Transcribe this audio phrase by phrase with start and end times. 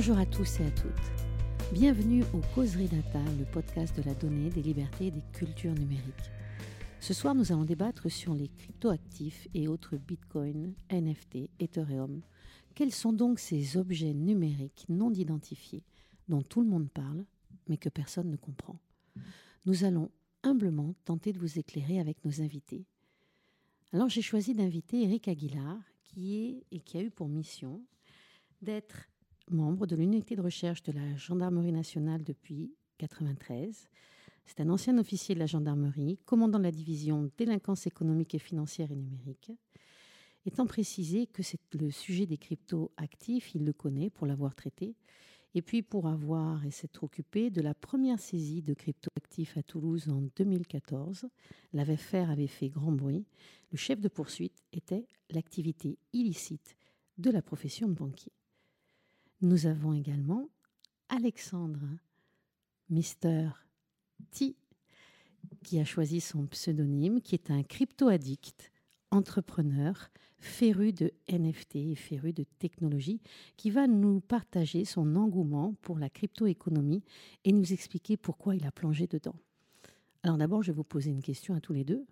[0.00, 1.74] Bonjour à tous et à toutes.
[1.74, 6.30] Bienvenue au Causerie Data, le podcast de la donnée, des libertés et des cultures numériques.
[7.00, 12.22] Ce soir, nous allons débattre sur les cryptoactifs et autres bitcoins, NFT, Ethereum.
[12.74, 15.84] Quels sont donc ces objets numériques non identifiés
[16.28, 17.26] dont tout le monde parle,
[17.68, 18.78] mais que personne ne comprend?
[19.66, 20.10] Nous allons
[20.42, 22.86] humblement tenter de vous éclairer avec nos invités.
[23.92, 27.82] Alors j'ai choisi d'inviter Eric Aguilar, qui est et qui a eu pour mission
[28.62, 29.09] d'être
[29.50, 33.88] membre de l'unité de recherche de la Gendarmerie nationale depuis 1993
[34.50, 38.96] c'est un ancien officier de la gendarmerie, commandant la division délinquance économique et financière et
[38.96, 39.52] numérique.
[40.44, 44.96] Étant précisé que c'est le sujet des cryptos actifs, il le connaît pour l'avoir traité,
[45.54, 50.08] et puis pour avoir et s'être occupé de la première saisie de cryptoactifs à Toulouse
[50.08, 51.28] en 2014.
[51.72, 53.26] L'affaire avait fait grand bruit.
[53.70, 56.74] Le chef de poursuite était l'activité illicite
[57.18, 58.32] de la profession de banquier.
[59.42, 60.50] Nous avons également
[61.08, 61.80] Alexandre,
[62.90, 63.48] Mister
[64.32, 64.54] T,
[65.62, 68.70] qui a choisi son pseudonyme, qui est un crypto-addict,
[69.10, 73.22] entrepreneur, féru de NFT et féru de technologie,
[73.56, 77.02] qui va nous partager son engouement pour la crypto-économie
[77.44, 79.36] et nous expliquer pourquoi il a plongé dedans.
[80.22, 82.04] Alors d'abord, je vais vous poser une question à tous les deux.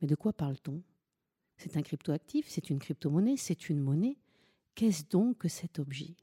[0.00, 0.80] Mais de quoi parle-t-on?
[1.56, 4.16] C'est un crypto-actif, c'est une crypto-monnaie, c'est une monnaie.
[4.76, 6.14] Qu'est-ce donc que cet objet?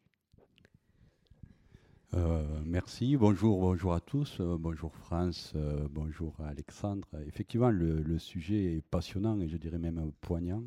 [2.16, 7.08] Euh, merci, bonjour, bonjour à tous, euh, bonjour France, euh, bonjour Alexandre.
[7.28, 10.64] Effectivement, le, sujet est passionnant et je dirais même poignant.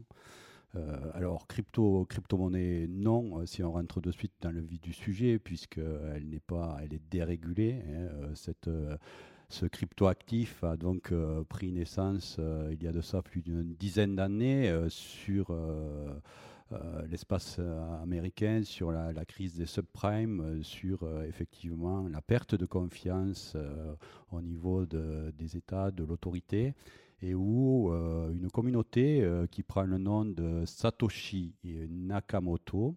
[1.15, 6.29] alors, crypto, crypto-monnaie, non, si on rentre de suite dans le vif du sujet, puisqu'elle
[6.29, 7.83] n'est pas, elle est dérégulée.
[7.89, 8.71] Hein, cette,
[9.49, 11.13] ce crypto-actif a donc
[11.49, 12.41] pris naissance
[12.71, 15.53] il y a de ça plus d'une dizaine d'années sur
[17.09, 23.57] l'espace euh, américain, sur la, crise des subprimes, euh, sur effectivement la perte de confiance
[24.31, 26.75] au niveau des États, de l'autorité,
[27.21, 32.97] et où une communauté qui prend le nom de Satoshi Nakamoto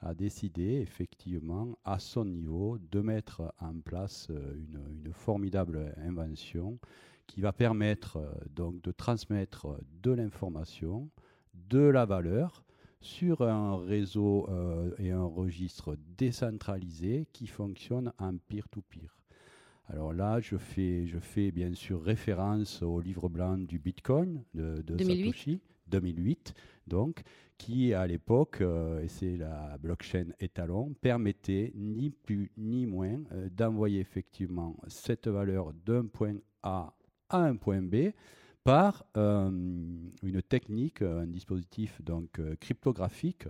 [0.00, 6.78] a décidé effectivement à son niveau de mettre en place une, formidable invention
[7.26, 8.18] qui va permettre
[8.54, 11.10] donc de transmettre de l'information,
[11.54, 12.65] de la valeur
[13.06, 19.16] sur un réseau euh, et un registre décentralisé qui fonctionne en peer-to-peer.
[19.88, 24.82] Alors là, je fais, je fais bien sûr référence au livre blanc du Bitcoin de,
[24.98, 26.54] Satoshi, 2008,
[26.88, 27.22] donc,
[27.56, 33.48] qui à l'époque, euh, et c'est la blockchain étalon, permettait ni plus ni moins euh,
[33.50, 36.92] d'envoyer effectivement cette valeur d'un point A
[37.28, 38.10] à un point B
[38.66, 39.48] par euh,
[40.24, 43.46] une technique, un dispositif donc euh, cryptographique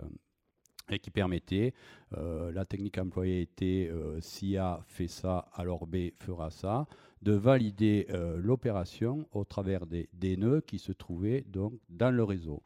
[0.90, 1.72] et qui permettait,
[2.18, 3.90] euh, la technique employée était
[4.20, 6.86] si A fait ça, alors B fera ça,
[7.22, 8.06] de valider
[8.36, 12.62] l'opération au travers des, des, nœuds qui se trouvaient donc dans le réseau.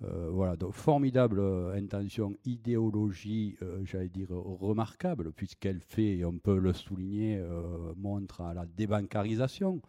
[0.00, 1.40] voilà, donc formidable
[1.74, 7.40] intention, idéologie, j'allais dire remarquable, puisqu'elle fait, et on peut le souligner,
[7.94, 9.80] montre à la débancarisation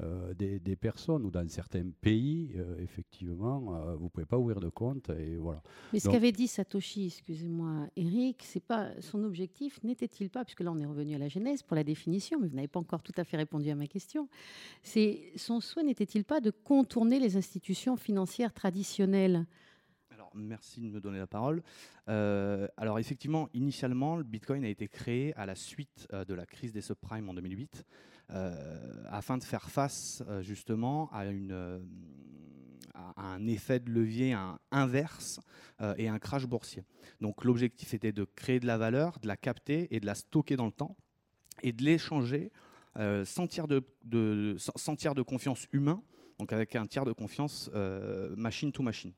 [0.00, 4.60] euh, des, personnes ou dans certains pays, euh, effectivement, euh, vous ne pouvez pas ouvrir
[4.60, 5.10] de compte.
[5.10, 5.60] Et voilà.
[5.92, 10.70] Mais ce qu'avait dit Satoshi, excusez-moi, Eric, c'est pas son objectif n'était-il pas, puisque là
[10.70, 13.12] on est revenu à la genèse pour la définition, mais vous n'avez pas encore tout
[13.16, 14.28] à fait répondu à ma question.
[14.82, 19.46] C'est son souhait n'était-il pas de contourner les institutions financières traditionnelles?
[20.34, 21.62] Merci de me donner la parole.
[22.06, 26.80] alors, effectivement, initialement, le Bitcoin a été créé à la suite de la crise des
[26.80, 27.84] subprimes en 2008.
[28.30, 31.80] Euh, afin de faire face euh, justement à, euh,
[33.16, 34.36] un effet de levier
[34.70, 35.40] inverse
[35.96, 36.84] et un crash boursier.
[37.20, 40.56] Donc l'objectif était de créer de la valeur, de la capter et de la stocker
[40.56, 40.96] dans le temps
[41.62, 42.50] et de l'échanger
[43.24, 46.02] sans, tiers de, de, sans, tiers de confiance humain,
[46.40, 47.70] donc avec un tiers de confiance
[48.36, 49.12] machine to machine.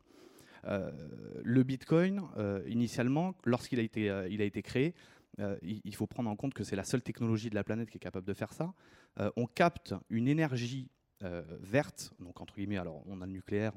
[0.65, 2.23] Le Bitcoin,
[2.67, 4.95] initialement, lorsqu'il a, été, été créé,
[5.39, 7.97] euh, il faut prendre en compte que c'est la seule technologie de la planète qui
[7.97, 8.75] est capable de faire ça.
[9.19, 10.91] Euh, on capte une énergie
[11.23, 13.73] euh, verte, donc entre guillemets, alors on a le nucléaire,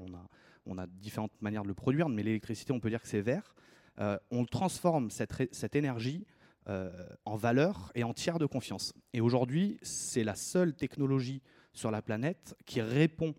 [0.65, 3.53] on a, différentes manières de le produire, mais l'électricité, on peut dire que c'est vert.
[4.31, 6.25] on transforme cette énergie
[7.25, 8.93] en valeur et en tiers de confiance.
[9.11, 11.41] Et aujourd'hui, c'est la seule technologie
[11.73, 13.35] sur la planète qui répond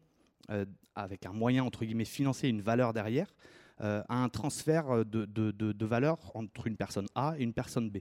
[0.94, 3.34] avec un moyen, entre guillemets, financier, une valeur derrière,
[3.80, 7.98] à un transfert de, de, de, valeur entre une personne A et une personne B.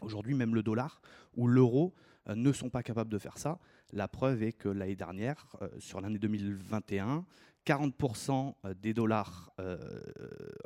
[0.00, 1.00] Aujourd'hui, même le dollar
[1.36, 1.94] ou l'euro
[2.28, 3.58] euh, ne sont pas capables de faire ça.
[3.92, 7.24] La preuve est que l'année dernière, euh, sur l'année 2021,
[7.66, 9.50] 40% des dollars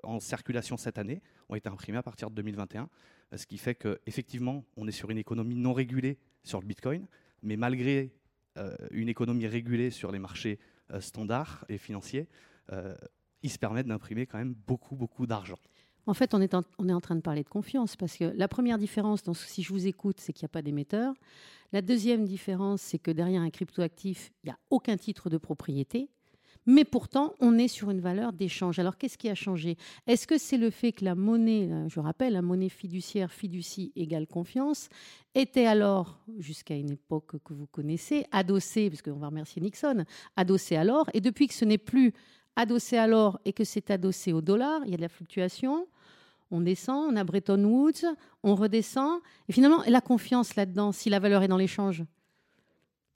[0.02, 2.88] en circulation cette année ont été imprimés à partir de 2021,
[3.36, 7.06] ce qui fait qu'effectivement, on est sur une économie non régulée sur le Bitcoin,
[7.40, 8.12] mais malgré
[8.90, 10.58] une économie régulée sur les marchés
[11.00, 12.28] standards et financiers,
[13.42, 15.58] ils se permettent d'imprimer quand même beaucoup, beaucoup d'argent.
[16.06, 18.24] En fait, on est en, on est en train de parler de confiance parce que
[18.24, 21.14] la première différence, si je vous écoute, c'est qu'il n'y a pas d'émetteur.
[21.72, 26.08] La deuxième différence, c'est que derrière un cryptoactif, il n'y a aucun titre de propriété.
[26.66, 28.78] Mais pourtant, on est sur une valeur d'échange.
[28.78, 29.76] Alors, qu'est-ce qui a changé?
[30.06, 33.92] Est-ce que c'est le fait que la monnaie, euh, je rappelle, la monnaie fiduciaire, fiducie
[33.96, 34.88] égale confiance,
[35.34, 40.04] était alors, jusqu'à une époque que vous connaissez, adossée, parce qu'on va remercier Nixon,
[40.36, 42.12] adossée à l'or, et depuis que ce n'est plus
[42.56, 45.86] adossé à l'or et que c'est adossé au dollar, il y a de la fluctuation,
[46.50, 48.04] on descend, on a Bretton Woods,
[48.42, 49.20] on redescend.
[49.48, 52.04] Et finalement, la confiance là-dedans, si la valeur est dans l'échange,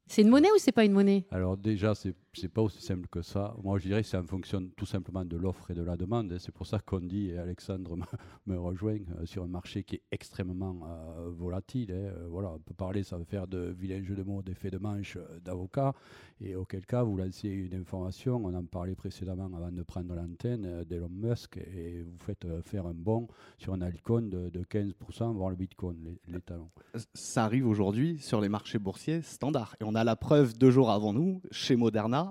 [0.07, 1.25] c'est une monnaie ou c'est pas une monnaie?
[1.31, 3.55] Alors déjà, c'est c'est pas aussi simple que ça.
[3.63, 6.35] Moi, je dirais que c'est en fonction tout simplement de l'offre et de la demande.
[6.39, 7.97] C'est pour ça qu'on dit, et Alexandre
[8.47, 11.93] me, rejoint, euh, sur un marché qui est extrêmement euh, volatile.
[11.93, 12.13] Hein.
[12.17, 14.79] Euh, voilà, on peut parler, ça veut faire de vilains jeux de mots, d'effets de
[14.79, 15.93] manche d'avocat.
[16.41, 20.85] Et auquel cas, vous lancez une information, on en parlait précédemment avant de prendre l'antenne
[20.85, 25.57] d'Elon Musk, et vous faites faire un bond sur un altcoin de, 15%, voire le
[25.57, 26.71] Bitcoin, les, les talons.
[27.15, 29.77] Ça arrive aujourd'hui sur les marchés boursiers standards.
[29.81, 32.22] Et on a la preuve deux jours avant nous, chez Moderna,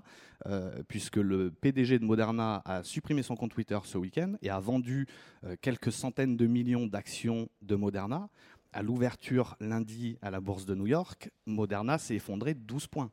[0.47, 4.59] euh, puisque le PDG de Moderna a supprimé son compte Twitter ce week-end et a
[4.59, 5.07] vendu
[5.43, 8.29] euh, quelques centaines de millions d'actions de Moderna.
[8.73, 13.11] À l'ouverture lundi à la bourse de New York, Moderna s'est effondré 12 points.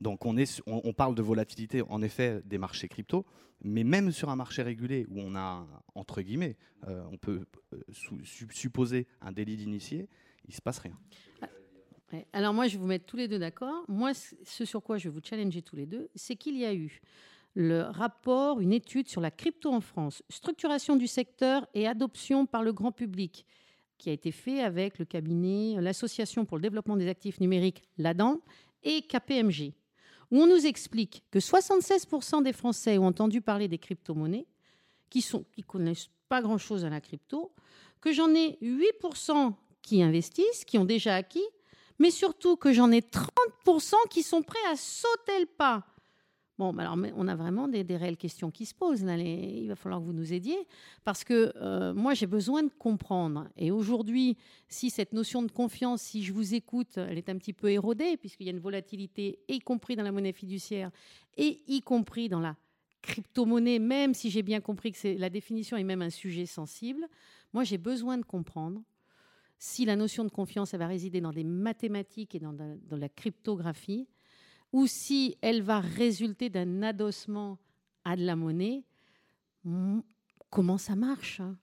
[0.00, 3.26] Donc on, est, on, parle de volatilité en effet des marchés crypto,
[3.62, 5.66] mais même sur un marché régulé où on a,
[5.96, 7.44] entre guillemets, euh, on peut
[8.50, 10.08] supposer un délit d'initié,
[10.44, 10.96] il ne se passe rien.
[12.32, 13.84] Alors moi, je vais vous mettre tous les deux d'accord.
[13.88, 16.74] Moi, ce sur quoi je vais vous challenger tous les deux, c'est qu'il y a
[16.74, 17.00] eu
[17.54, 22.62] le rapport, une étude sur la crypto en France, structuration du secteur et adoption par
[22.62, 23.44] le grand public,
[23.98, 28.40] qui a été fait avec le cabinet, l'Association pour le développement des actifs numériques, l'ADAN,
[28.84, 29.72] et KPMG,
[30.30, 34.46] où on nous explique que 76% des Français ont entendu parler des crypto-monnaies,
[35.10, 37.52] qui ne qui connaissent pas grand-chose à la crypto,
[38.00, 41.44] que j'en ai 8% qui investissent, qui ont déjà acquis,
[41.98, 45.84] mais surtout que j'en ai 30% qui sont prêts à sauter le pas.
[46.58, 49.02] Bon, alors on a vraiment des, réelles questions qui se posent.
[49.02, 50.58] il va falloir que vous nous aidiez,
[51.04, 53.46] parce que euh, moi j'ai besoin de comprendre.
[53.56, 54.36] Et aujourd'hui,
[54.68, 58.16] si cette notion de confiance, si je vous écoute, elle est un petit peu érodée,
[58.16, 60.90] puisqu'il y a une volatilité, y compris dans la monnaie fiduciaire,
[61.36, 62.56] et y compris dans la
[63.02, 67.06] crypto-monnaie, même si j'ai bien compris que la définition est même un sujet sensible,
[67.52, 68.82] moi j'ai besoin de comprendre
[69.58, 72.54] si la notion de confiance va résider dans des mathématiques et dans,
[72.90, 74.08] la cryptographie,
[74.72, 77.58] ou si elle va résulter d'un adossement
[78.04, 78.84] à de la monnaie,
[80.50, 81.56] comment ça marche hein?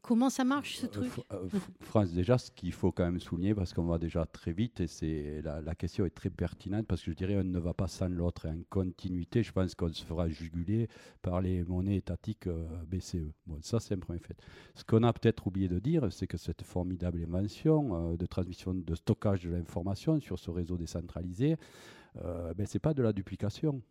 [0.00, 1.48] Comment ça marche ce euh, truc euh,
[1.80, 4.86] France, déjà, ce qu'il faut quand même souligner, parce qu'on va déjà très vite, et
[4.86, 8.08] c'est la, question est très pertinente, parce que je dirais on ne va pas sans
[8.08, 8.46] l'autre.
[8.48, 10.88] En continuité, je pense qu'on se fera juguler
[11.20, 13.32] par les monnaies étatiques euh, BCE.
[13.46, 14.36] Bon, ça, c'est un premier fait.
[14.74, 18.94] Ce qu'on a peut-être oublié de dire, c'est que cette formidable invention de transmission, de
[18.94, 21.56] stockage de l'information sur ce réseau décentralisé,
[22.14, 23.82] ben, ce n'est pas de la duplication.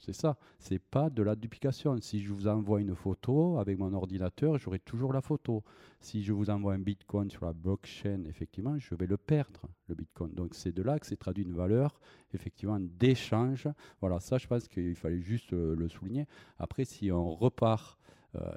[0.00, 0.36] C'est ça.
[0.58, 1.96] C'est pas de la duplication.
[2.00, 5.62] Si je vous envoie une photo avec mon ordinateur, j'aurai toujours la photo.
[6.00, 9.94] Si je vous envoie un bitcoin sur la blockchain, effectivement, je vais le perdre, le
[9.94, 10.32] bitcoin.
[10.32, 12.00] Donc c'est de là que c'est traduit une valeur,
[12.32, 13.68] effectivement, d'échange.
[14.00, 16.26] Voilà, ça, je pense qu'il fallait juste euh, le souligner.
[16.58, 17.99] Après, si on repart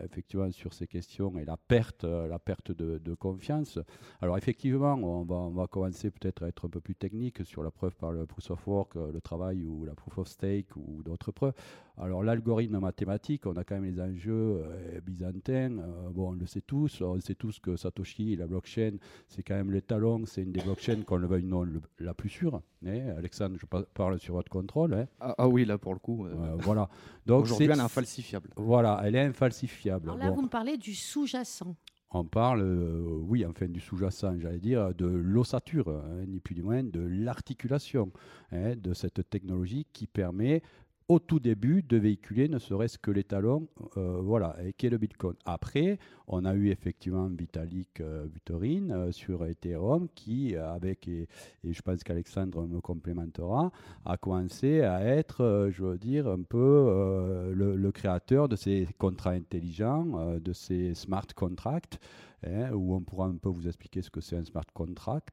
[0.03, 2.37] effectivement sur ces questions et la perte, euh,
[2.69, 3.79] de, confiance.
[4.21, 7.63] Alors effectivement, on va, on va commencer peut-être à être un peu plus technique sur
[7.63, 10.75] la preuve par le proof of work, euh, le travail ou la proof of stake
[10.75, 11.53] ou d'autres preuves.
[11.97, 14.63] Alors l'algorithme mathématique, on a quand même les enjeux
[15.05, 15.77] byzantins.
[16.11, 18.97] bon, on le sait tous, on sait tous que Satoshi, la blockchain,
[19.27, 21.65] c'est quand même l'étalon, c'est une des blockchains qu'on le veuille non
[21.99, 22.61] la plus sûre.
[22.85, 23.15] Hein.
[23.17, 24.93] Alexandre, je parle sur votre contrôle.
[24.93, 25.07] Hein.
[25.19, 26.27] Ah, ah, oui, là pour le coup.
[26.57, 26.89] voilà.
[27.25, 28.49] Donc aujourd'hui, elle est infalsifiable.
[28.55, 31.75] Voilà, elle est infalsifiable alors là, vous me parlez du sous-jacent.
[32.15, 36.61] On parle, euh, oui, enfin du sous-jacent, j'allais dire, de l'ossature, hein, ni plus ni
[36.61, 38.11] moins, de l'articulation
[38.51, 40.61] hein, de cette technologie qui permet
[41.07, 43.67] au tout début de véhiculer ne serait-ce que l'étalon,
[43.97, 45.35] euh, voilà, qui est le Bitcoin.
[45.45, 51.27] Après, on a eu effectivement Vitalik euh, Buterin euh, sur Ethereum qui, avec, et,
[51.63, 53.71] je pense qu'Alexandre me complémentera,
[54.05, 60.37] a commencé à être, je veux dire, un peu le, créateur de ces contrats intelligents,
[60.39, 61.99] de ces smart contracts,
[62.45, 65.29] hein, où on pourra un peu vous expliquer ce que c'est un smart contract.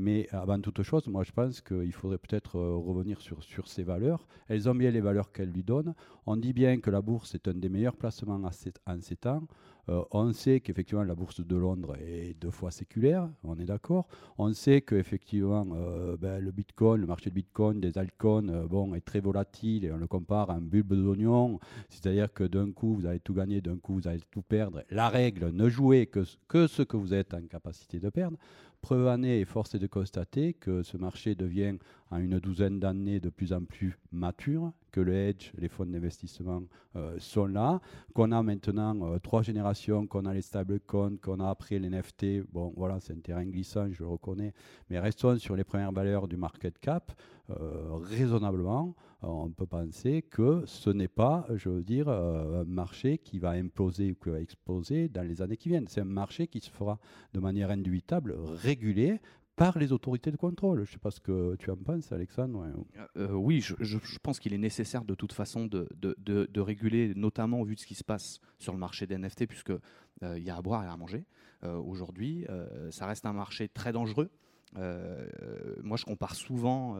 [0.00, 4.26] Mais avant toute chose, moi je pense qu'il faudrait peut-être revenir sur, ces valeurs.
[4.48, 5.94] Elles ont bien les valeurs qu'elles lui donnent.
[6.26, 9.42] On dit bien que la bourse est un des meilleurs placements en ces temps.
[9.88, 14.06] Euh, on sait qu'effectivement la bourse de Londres est deux fois séculaire, on est d'accord.
[14.38, 18.94] On sait qu'effectivement euh, ben, le Bitcoin, le marché de Bitcoin, des altcoins, euh, bon,
[18.94, 21.58] est très volatile et on le compare à un bulbe d'oignon.
[21.88, 24.84] C'est-à-dire que d'un coup vous allez tout gagner, d'un coup vous allez tout perdre.
[24.90, 28.36] La règle, ne jouez que ce que vous êtes en capacité de perdre.
[28.80, 31.76] Preuve année, et force est de constater que ce marché devient
[32.10, 36.62] en une douzaine d'années de plus en plus mature, que le hedge, les fonds d'investissement
[36.96, 37.80] euh, sont là,
[38.14, 42.42] qu'on a maintenant euh, trois générations, qu'on a les stablecoins, qu'on a après les NFT.
[42.50, 44.54] Bon, voilà, c'est un terrain glissant, je le reconnais,
[44.88, 47.12] mais restons sur les premières valeurs du market cap.
[47.50, 53.38] Euh, raisonnablement, on peut penser que ce n'est pas, je veux dire, un marché qui
[53.38, 55.88] va imploser ou qui va exploser dans les années qui viennent.
[55.88, 56.98] C'est un marché qui se fera
[57.34, 59.20] de manière indubitable, régulé,
[59.60, 60.78] par les autorités de contrôle.
[60.78, 62.64] Je ne sais pas ce que tu en penses, Alexandre.
[62.96, 63.74] Euh, euh, oui, je,
[64.22, 67.94] pense qu'il est nécessaire de toute façon de, réguler, notamment au vu de ce qui
[67.94, 69.78] se passe sur le marché des NFT, puisqu'il
[70.22, 71.26] euh, il y a à boire et à manger.
[71.62, 72.46] Aujourd'hui,
[72.88, 74.30] ça reste un marché très dangereux.
[74.76, 76.96] Moi, je compare souvent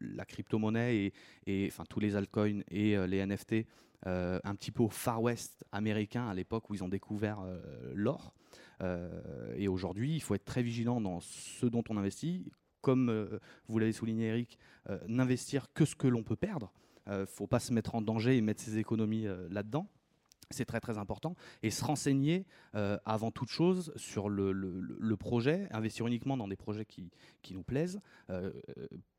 [0.00, 1.12] la crypto-monnaie
[1.46, 3.66] et, enfin, tous les altcoins et les NFT
[4.04, 7.38] un petit peu au Far West américain à l'époque où ils ont découvert
[7.94, 8.32] l'or.
[8.82, 12.50] Euh, et aujourd'hui, il faut être très vigilant dans ce dont on investit.
[12.80, 13.38] Comme euh,
[13.68, 16.72] vous l'avez souligné, Eric, euh, n'investir que ce que l'on peut perdre.
[17.06, 19.88] Il ne faut pas se mettre en danger et mettre ses économies là-dedans.
[20.50, 21.36] C'est très très important.
[21.62, 22.44] Et se renseigner
[23.04, 27.10] avant toute chose sur le, projet, investir uniquement dans des projets qui,
[27.42, 28.00] qui nous plaisent,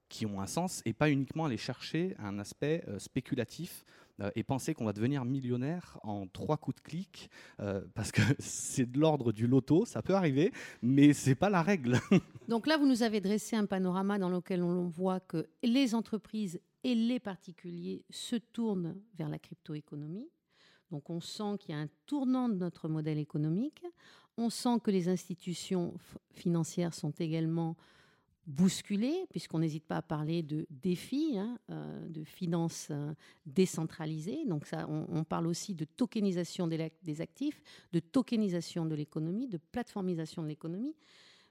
[0.10, 3.86] qui ont un sens, et pas uniquement aller chercher un aspect spéculatif
[4.22, 8.22] euh, et penser qu'on va devenir millionnaire en trois coups de clic, euh, parce que
[8.40, 12.00] c'est de l'ordre du loto, ça peut arriver, mais c'est pas la règle.
[12.48, 16.60] Donc là, vous nous avez dressé un panorama dans lequel on voit que les entreprises
[16.84, 20.30] et les particuliers se tournent vers la crypto-économie.
[20.92, 23.84] Donc on sent qu'il y a un tournant de notre modèle économique.
[24.38, 25.94] On sent que les institutions
[26.34, 27.76] financières sont également
[28.48, 33.14] bousculé, puisqu'on n'hésite pas à parler de défis, hein, euh, de finances euh,
[33.46, 34.46] décentralisées.
[34.46, 37.62] Donc on, parle aussi de tokenisation des, des actifs,
[37.94, 40.96] de tokenisation de l'économie, de plateformisation de l'économie.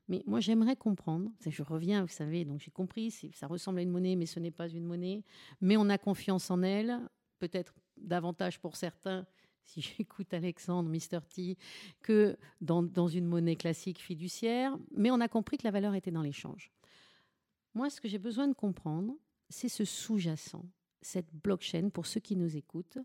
[0.08, 1.30] Mais moi, j'aimerais comprendre.
[1.46, 4.50] Je reviens, vous savez, donc j'ai compris, ça ressemble à une monnaie, mais ce n'est
[4.50, 5.22] pas une monnaie.
[5.60, 7.00] Mais on a confiance en elle,
[7.38, 9.26] peut-être davantage pour certains,
[9.64, 11.20] si j'écoute Alexandre, Mr.
[11.28, 11.56] T,
[12.02, 14.76] que dans, une monnaie classique fiduciaire.
[14.96, 16.70] Mais on a compris que la valeur était dans l'échange.
[17.74, 19.14] Moi, ce que j'ai besoin de comprendre,
[19.48, 20.64] c'est ce sous-jacent,
[21.02, 22.98] cette blockchain, pour ceux qui nous écoutent,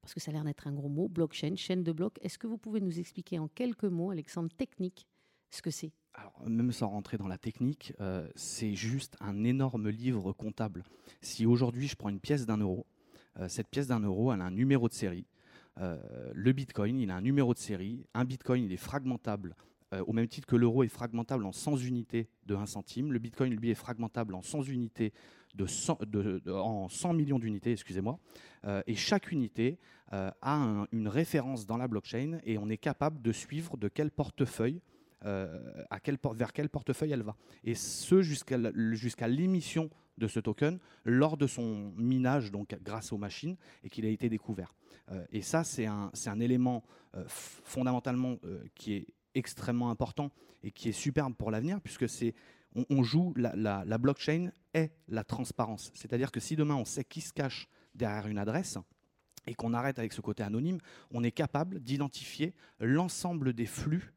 [0.00, 2.18] parce que ça a l'air d'être un gros mot, blockchain, chaîne de blocs.
[2.22, 5.06] Est-ce que vous pouvez nous expliquer en quelques mots, Alexandre, technique,
[5.50, 5.92] ce que c'est?
[6.14, 10.82] Alors, même sans rentrer dans la technique, euh, c'est juste un énorme livre comptable.
[11.20, 12.86] Si aujourd'hui je prends une pièce d'un euro,
[13.48, 15.26] cette pièce d'un euro, elle a un numéro de série.
[15.78, 15.98] Euh,
[16.34, 18.06] le Bitcoin, il a un numéro de série.
[18.14, 19.54] Un Bitcoin, il est fragmentable
[19.92, 23.20] euh, au même titre que l'euro est fragmentable en 100 unités de 1 centime, le
[23.20, 25.12] Bitcoin, lui, est fragmentable en 100 unités
[25.54, 25.98] de 100,
[26.48, 28.18] en 100 millions d'unités, excusez-moi.
[28.64, 29.78] Euh, et chaque unité
[30.12, 34.10] euh, a une référence dans la blockchain et on est capable de suivre de quel
[34.10, 34.80] portefeuille,
[35.22, 37.36] à quel, vers quel portefeuille elle va.
[37.64, 43.56] Et ce jusqu'à l'émission de ce token lors de son minage, donc grâce aux machines,
[43.82, 44.74] et qu'il a été découvert.
[45.32, 46.84] et ça, c'est un, élément
[47.26, 48.36] fondamentalement
[48.74, 50.30] qui est extrêmement important
[50.62, 52.34] et qui est superbe pour l'avenir, puisque c'est
[52.90, 55.90] on, joue la, la, blockchain est la transparence.
[55.94, 58.78] C'est-à-dire que si demain on sait qui se cache derrière une adresse
[59.46, 60.78] et qu'on arrête avec ce côté anonyme,
[61.10, 64.15] on est capable d'identifier l'ensemble des flux euh,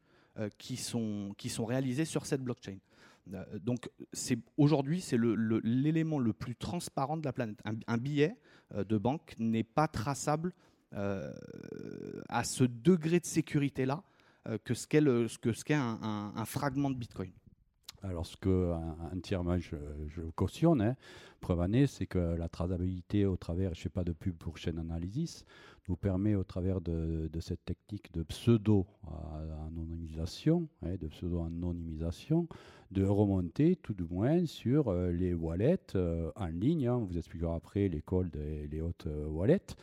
[0.57, 2.77] qui, sont, qui sont réalisés sur cette blockchain.
[3.33, 3.89] Euh, donc
[4.57, 7.62] aujourd'hui, c'est l'élément le, plus transparent de la planète.
[7.65, 8.36] Un, billet
[8.74, 10.53] euh, de banque n'est pas traçable
[10.91, 14.01] à ce degré de sécurité-là
[14.48, 17.31] euh, que ce qu'est un, un, fragment de Bitcoin.
[18.01, 18.74] Alors, ce que
[19.13, 19.75] entièrement je,
[20.07, 20.95] je cautionne, hein,
[21.41, 24.57] preuve année, c'est que la traçabilité au travers, je ne fais pas de pub pour
[24.57, 25.45] chaîne analysis,
[25.89, 32.48] nous permet au travers de, cette technique de pseudo-anonymisation, hein, de pseudo-anonymisation,
[32.91, 36.88] de remonter tout du moins sur euh, les wallets euh, en ligne.
[36.88, 36.96] Hein.
[36.96, 39.75] on vous expliquera après les cold et les hautes wallets.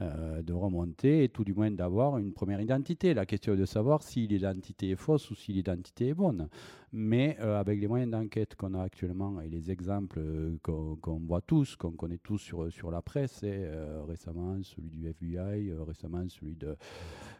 [0.00, 3.14] euh, de remonter et tout du moins d'avoir une première identité.
[3.14, 6.48] La question est de savoir si l'identité est fausse ou si l'identité est bonne.
[6.92, 10.20] Mais avec les moyens d'enquête qu'on a actuellement et les exemples
[10.62, 13.68] qu'on voit tous, qu'on connaît tous sur, sur la presse, et,
[14.06, 16.76] récemment celui du FBI, récemment celui de,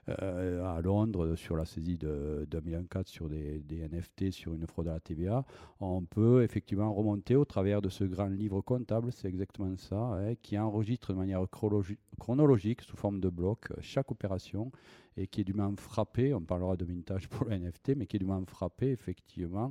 [0.09, 5.01] à Londres sur la saisie de 2004 sur des, NFT, sur une fraude à la
[5.01, 5.45] TVA,
[5.81, 10.35] on peut effectivement remonter au travers de ce grand livre comptable, c'est exactement ça, hein,
[10.43, 11.45] qui enregistre de manière
[12.19, 14.71] chronologique sous forme de bloc euh, chaque opération
[15.17, 18.25] et qui est moins frappé, on parlera de mintage pour le NFT, mais qui est
[18.25, 19.71] moins frappé effectivement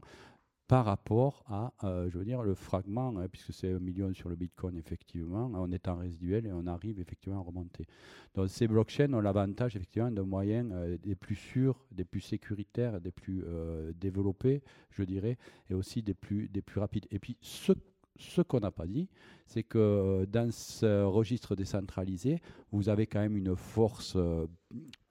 [0.68, 4.30] par rapport à, euh, je veux dire, le fragment, hein, puisque c'est un million sur
[4.30, 7.86] le Bitcoin, effectivement, on est en résiduel et on arrive effectivement à remonter.
[8.34, 13.02] Donc ces blockchains ont l'avantage effectivement de moyens euh, des plus sûrs, des plus sécuritaires,
[13.02, 13.44] des plus
[14.00, 15.38] développés, je dirais,
[15.70, 17.08] et aussi des plus, des plus rapides.
[17.12, 17.38] Et puis
[18.18, 19.10] ce qu'on n'a pas dit,
[19.46, 22.42] c'est que euh, dans ce registre décentralisé,
[22.72, 24.48] vous avez quand même une force euh,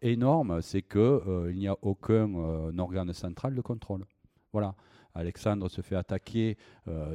[0.00, 2.34] énorme, c'est qu'il euh, n'y a aucun
[2.78, 4.04] organe central de contrôle.
[4.52, 4.74] Voilà.
[5.14, 6.56] Alexandre se fait attaquer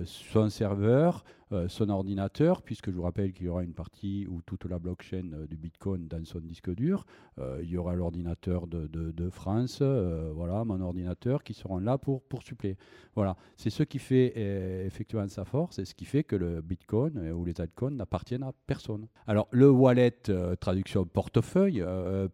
[0.06, 1.24] son serveur,
[1.54, 4.80] euh, son ordinateur, puisque je vous rappelle qu'il y aura une partie où toute la
[4.80, 7.06] blockchain euh, du Bitcoin dans son disque dur.
[7.40, 12.44] Euh, il y aura l'ordinateur de, France, voilà, mon ordinateur, qui seront là pour, pour
[12.44, 12.78] suppléer.
[13.16, 17.32] Voilà, c'est ce qui fait effectivement sa force et ce qui fait que le Bitcoin
[17.32, 19.08] ou les altcoins n'appartiennent à personne.
[19.26, 20.12] Alors, le wallet,
[20.60, 21.84] traduction portefeuille,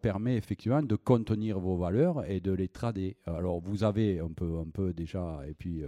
[0.01, 3.17] permet effectivement de contenir vos valeurs et de les trader.
[3.25, 5.83] Alors, vous avez, un peu un peu déjà, et puis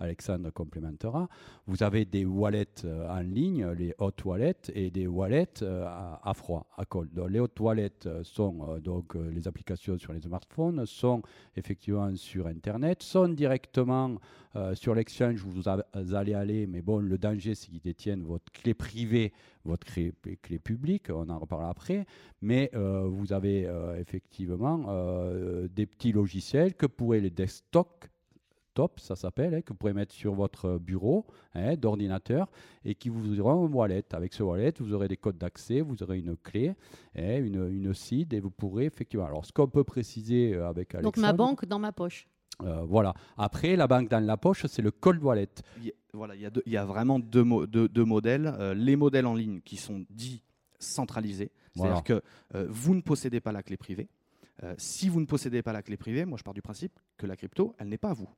[0.00, 1.28] Alexandre complémentera,
[1.66, 6.32] vous avez des wallets euh, en ligne, les hot wallets, et des wallets euh, à,
[6.34, 7.10] froid, à cold.
[7.28, 11.22] les hot wallets euh, sont donc les applications sur les smartphones, sont
[11.56, 14.16] effectivement sur Internet, sont directement
[14.74, 18.74] sur l'exchange où vous allez aller, mais bon, le danger, c'est qu'ils détiennent votre clé
[18.74, 19.32] privée,
[19.64, 20.12] votre clé,
[20.58, 22.06] publique, on en reparlera après,
[22.40, 24.78] mais vous avez effectivement
[25.68, 27.30] des petits logiciels que pourraient les
[28.78, 32.48] desktop ça s'appelle, hein, que vous pourrez mettre sur votre bureau hein, d'ordinateur
[32.84, 34.04] et qui vous aura un wallet.
[34.12, 36.74] Avec ce wallet, vous aurez des codes d'accès, vous aurez une clé,
[37.16, 39.26] hein, une, une seed et vous pourrez effectivement.
[39.26, 41.14] Alors, ce qu'on peut préciser euh, avec Alexandre.
[41.14, 42.28] Donc, ma banque dans ma poche.
[42.62, 43.14] Euh, voilà.
[43.36, 45.48] Après, la banque dans la poche, c'est le cold wallet.
[45.78, 48.52] Il y a, voilà, il y a, il y a vraiment deux, deux, modèles.
[48.58, 50.42] Euh, les modèles en ligne qui sont dits
[50.80, 52.22] centralisés, c'est-à-dire que
[52.68, 54.08] vous ne possédez pas la clé privée.
[54.76, 57.34] si vous ne possédez pas la clé privée, moi je pars du principe que la
[57.34, 58.28] crypto, elle n'est pas à vous.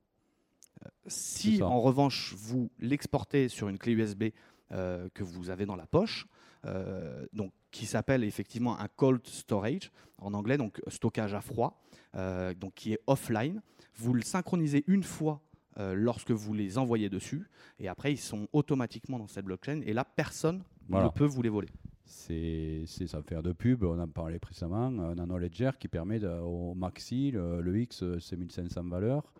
[1.07, 4.25] Si en revanche vous l'exportez sur une clé USB
[4.71, 6.27] euh, que vous avez dans la poche,
[6.65, 11.81] euh, donc qui s'appelle effectivement un cold storage en anglais, donc stockage à froid,
[12.15, 13.61] euh, donc qui est offline.
[13.95, 15.41] Vous le synchronisez une fois
[15.77, 20.03] lorsque vous les envoyez dessus, et après ils sont automatiquement dans cette blockchain, et là
[20.03, 21.69] personne ne peut vous les voler.
[22.05, 26.75] C'est sans faire de pub, on en parlait précédemment, un Nano Ledger qui permet au
[26.75, 29.33] maxi, le, X, c'est 1500 valeurs.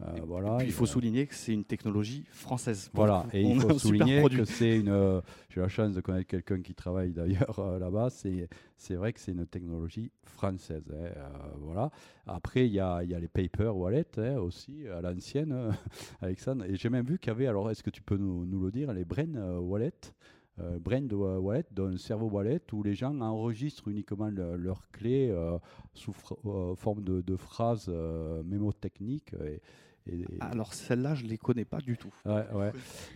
[0.00, 2.88] Euh, voilà, il faut souligner que c'est une technologie française.
[2.94, 4.90] Voilà, et il faut souligner que c'est une.
[4.90, 8.08] Euh, j'ai la chance de connaître quelqu'un qui travaille d'ailleurs euh, là-bas.
[8.10, 10.84] C'est, vrai que c'est une technologie française.
[10.92, 11.18] Hein,
[11.58, 11.90] voilà.
[12.28, 15.76] Après, il y a, y a, les paper wallets hein, aussi à l'ancienne,
[16.22, 16.64] Alexandre.
[16.66, 17.48] Et j'ai même vu qu'il y avait.
[17.48, 20.12] Alors, est-ce que tu peux nous, nous le dire Les brain wallets
[20.60, 25.32] euh, Brain Wallet, d'un cerveau wallet, où les gens enregistrent uniquement leurs clés
[25.94, 27.88] sous forme de, de phrases
[28.44, 29.34] mémotechniques.
[29.34, 29.60] Et,
[30.40, 32.12] alors celle-là, je ne les connais pas du tout.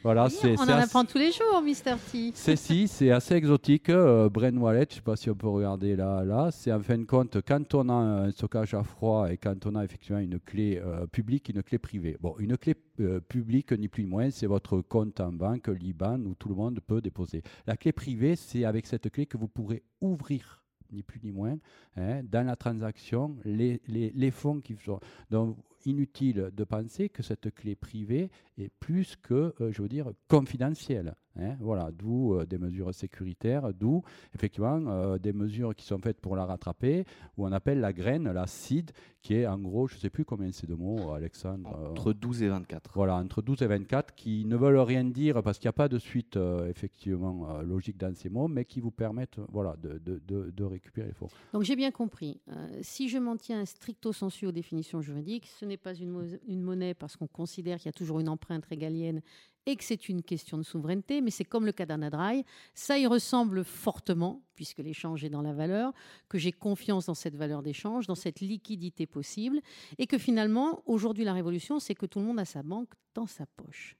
[0.02, 2.32] Voilà, c'est, on en apprend tous les jours, Mister T.
[2.34, 3.88] C'est si, c'est assez exotique.
[3.88, 6.24] Euh, Brain Wallet, je ne sais pas si on peut regarder là.
[6.24, 6.50] là.
[6.50, 9.74] C'est en fin de compte, quand on a un stockage à froid et quand on
[9.74, 12.16] a effectivement une clé euh, publique, une clé privée.
[12.20, 16.20] Bon, une clé euh, publique, ni plus ni moins, c'est votre compte en banque, l'IBAN,
[16.20, 17.42] où tout le monde peut déposer.
[17.66, 20.61] La clé privée, c'est avec cette clé que vous pourrez ouvrir
[20.92, 21.58] ni plus ni moins,
[21.96, 25.00] hein, dans la transaction, les, fonds qui sont.
[25.30, 30.12] Donc, inutile de penser que cette clé privée est plus que, euh, je veux dire,
[30.28, 31.14] confidentielle.
[31.38, 31.56] Hein.
[31.60, 34.02] voilà, d'où euh, des mesures sécuritaires, d'où
[34.34, 37.04] effectivement euh, des mesures qui sont faites pour la rattraper,
[37.36, 38.90] où on appelle la graine, la CID,
[39.22, 41.90] qui est en gros, je ne sais plus combien c'est de mots, Alexandre.
[41.90, 42.90] Entre 12 et 24.
[42.94, 45.88] Voilà, entre 12 et 24, qui ne veulent rien dire parce qu'il n'y a pas
[45.88, 46.36] de suite
[46.68, 51.06] effectivement logique dans ces mots, mais qui vous permettent voilà, de, de, de, de récupérer
[51.06, 51.28] les fonds.
[51.52, 52.40] Donc j'ai bien compris.
[52.80, 56.94] si je m'en tiens stricto sensu aux définitions juridiques, ce n'est pas une, une monnaie
[56.94, 59.22] parce qu'on considère qu'il y a toujours une empreinte régalienne
[59.66, 62.44] et que c'est une question de souveraineté, mais c'est comme le cas d'Anadrai,
[62.74, 65.92] ça y ressemble fortement, puisque l'échange est dans la valeur,
[66.28, 69.60] que j'ai confiance dans cette valeur d'échange, dans cette liquidité possible,
[69.98, 73.26] et que finalement, aujourd'hui, la révolution, c'est que tout le monde a sa banque dans
[73.26, 73.96] sa poche.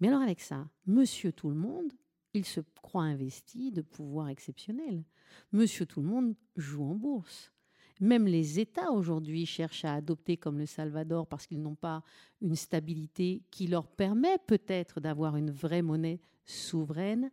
[0.00, 1.92] Mais alors avec ça, monsieur tout le monde,
[2.34, 5.04] il se croit investi de pouvoirs exceptionnels.
[5.52, 7.52] Monsieur tout le monde joue en bourse.
[8.00, 12.02] Même les États aujourd'hui cherchent à adopter comme le Salvador parce qu'ils n'ont pas
[12.42, 17.30] une stabilité qui leur permet peut-être d'avoir une vraie monnaie souveraine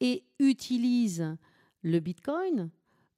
[0.00, 1.36] et utilisent
[1.82, 2.70] le Bitcoin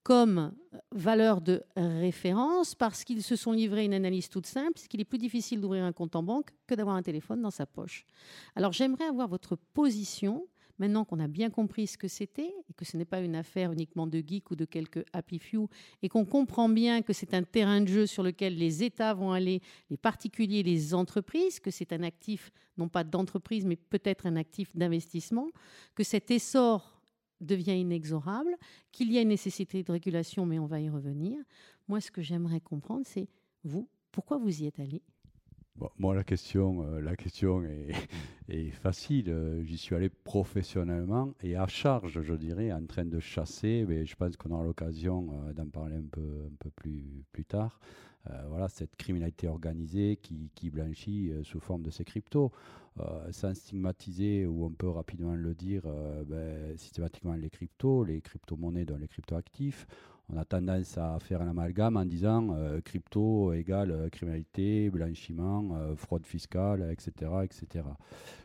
[0.02, 0.52] comme
[0.92, 5.04] valeur de référence parce qu'ils se sont livrés une analyse toute simple, c'est qu'il est
[5.04, 8.06] plus difficile d'ouvrir un compte en banque que d'avoir un téléphone dans sa poche.
[8.54, 10.46] Alors j'aimerais avoir votre position
[10.78, 13.72] Maintenant qu'on a bien compris ce que c'était et que ce n'est pas une affaire
[13.72, 15.68] uniquement de geeks ou de quelques happy few
[16.02, 19.32] et qu'on comprend bien que c'est un terrain de jeu sur lequel les États vont
[19.32, 24.36] aller, les particuliers, les entreprises, que c'est un actif non pas d'entreprise mais peut-être un
[24.36, 25.48] actif d'investissement,
[25.94, 27.00] que cet essor
[27.40, 28.56] devient inexorable,
[28.92, 31.38] qu'il y a une nécessité de régulation mais on va y revenir.
[31.88, 33.28] Moi ce que j'aimerais comprendre c'est
[33.64, 35.02] vous, pourquoi vous y êtes allé?
[35.98, 37.62] Moi, la question, euh, la question
[38.48, 39.28] est, facile.
[39.28, 43.84] Euh, j'y suis allé professionnellement et à charge, je dirais, en train de chasser.
[43.88, 47.44] Mais je pense qu'on aura l'occasion euh, d'en parler un peu, un peu plus, plus
[47.44, 47.80] tard.
[48.48, 52.50] voilà, cette criminalité organisée qui, qui blanchit sous forme de ces cryptos.
[53.30, 55.82] sans stigmatiser, ou on peut rapidement le dire,
[56.26, 59.86] ben, systématiquement les cryptos, les crypto-monnaies, dans les crypto-actifs
[60.28, 65.76] on a tendance à faire un amalgame en disant euh, crypto égale euh, criminalité, blanchiment,
[65.76, 67.84] euh, fraude fiscale, etc., etc.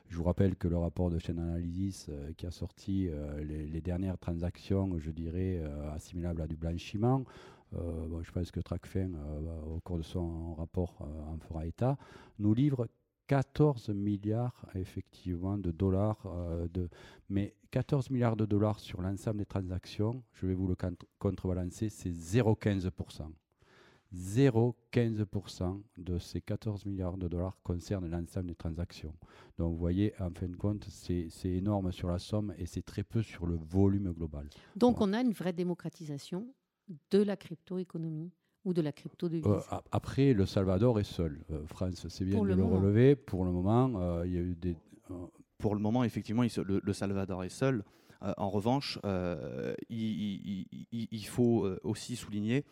[0.09, 4.99] Je vous rappelle que le rapport de chaîne Analysis qui a sorti les, dernières transactions,
[4.99, 5.63] je dirais,
[5.95, 7.23] assimilables à du blanchiment,
[7.71, 9.11] je pense que TrackFin,
[9.73, 11.97] au cours de son rapport, en fera état,
[12.39, 12.89] nous livre
[13.31, 16.89] 14 milliards effectivement de dollars, euh, de,
[17.29, 20.75] mais 14 milliards de dollars sur l'ensemble des transactions, je vais vous le
[21.17, 23.31] contrebalancer, c'est 0,15%.
[24.13, 29.13] 0,15% de ces 14 milliards de dollars concernent l'ensemble des transactions.
[29.57, 33.03] Donc vous voyez, en fin de compte, c'est énorme sur la somme et c'est très
[33.03, 34.49] peu sur le volume global.
[34.75, 36.53] Donc on a une vraie démocratisation
[37.11, 38.33] de la crypto-économie
[38.65, 39.59] ou de la crypto devise euh,
[39.91, 41.39] Après, le Salvador est seul.
[41.51, 43.15] Euh, France, c'est bien de le, relever.
[43.15, 44.75] Pour le moment, euh, il y a eu des.
[45.57, 47.83] Pour le moment, effectivement, le, Salvador est seul.
[48.21, 48.97] en revanche,
[49.89, 52.65] il, faut aussi souligner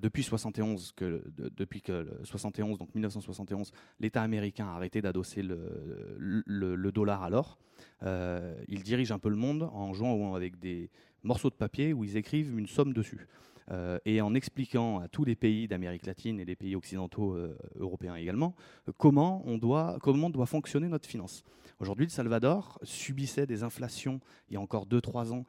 [0.00, 1.22] depuis 71 que
[1.56, 7.58] depuis que 71 donc 1971 l'État américain a arrêté d'adosser le, le, dollar à l'or.
[8.02, 10.90] il dirige un peu le monde en jouant avec des
[11.22, 13.28] morceaux de papier où ils écrivent une somme dessus.
[13.70, 17.56] Euh, et en expliquant à tous les pays d'Amérique latine et les pays occidentaux euh,
[17.76, 18.54] européens également
[18.88, 21.44] euh, comment, on doit, comment doit fonctionner notre finance.
[21.78, 25.44] Aujourd'hui, le Salvador subissait des inflations il y a encore 2-3 ans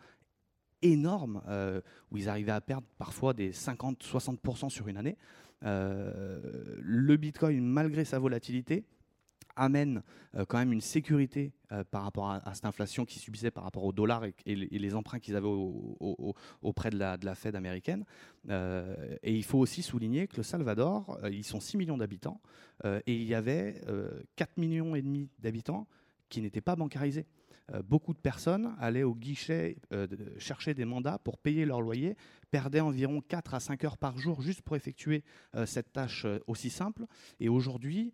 [0.81, 1.41] énormes,
[2.11, 5.15] où ils arrivaient à perdre parfois des 50-60% sur une année.
[5.61, 8.83] le Bitcoin, malgré sa volatilité,
[9.55, 10.03] amène
[10.35, 13.83] euh, quand même une sécurité euh, par rapport à, cette inflation qu'ils subissaient par rapport
[13.83, 15.47] au dollar et, les, emprunts qu'ils avaient
[16.61, 18.05] auprès de la, Fed américaine.
[18.49, 22.41] Euh, et il faut aussi souligner que le Salvador, ils sont 6 millions d'habitants
[22.83, 23.81] et il y avait
[24.35, 25.87] 4 millions et demi d'habitants
[26.29, 27.25] qui n'étaient pas bancarisés.
[27.85, 29.77] beaucoup de personnes allaient au guichet
[30.37, 32.17] chercher des mandats pour payer leur loyer,
[32.51, 35.23] perdaient environ 4 à 5 heures par jour juste pour effectuer
[35.65, 37.05] cette tâche aussi simple.
[37.39, 38.13] Et aujourd'hui,